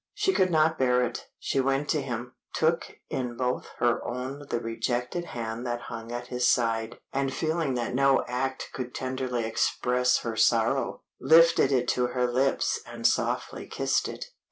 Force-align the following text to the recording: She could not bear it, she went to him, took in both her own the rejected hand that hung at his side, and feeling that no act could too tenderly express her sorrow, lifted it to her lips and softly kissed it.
She 0.15 0.33
could 0.33 0.49
not 0.49 0.79
bear 0.79 1.03
it, 1.03 1.27
she 1.37 1.59
went 1.59 1.87
to 1.89 2.01
him, 2.01 2.33
took 2.55 2.97
in 3.11 3.37
both 3.37 3.67
her 3.77 4.03
own 4.03 4.47
the 4.49 4.59
rejected 4.59 5.25
hand 5.25 5.63
that 5.67 5.79
hung 5.93 6.11
at 6.11 6.25
his 6.25 6.47
side, 6.47 6.97
and 7.13 7.31
feeling 7.31 7.75
that 7.75 7.93
no 7.93 8.25
act 8.27 8.69
could 8.73 8.95
too 8.95 8.99
tenderly 8.99 9.45
express 9.45 10.17
her 10.21 10.35
sorrow, 10.35 11.03
lifted 11.19 11.71
it 11.71 11.87
to 11.89 12.07
her 12.07 12.25
lips 12.25 12.79
and 12.83 13.05
softly 13.05 13.67
kissed 13.67 14.07
it. 14.07 14.25